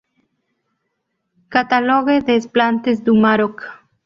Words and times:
Catalogue 1.51 2.25
des 2.25 2.47
Plantes 2.47 3.03
du 3.03 3.11
Maroc. 3.11 3.61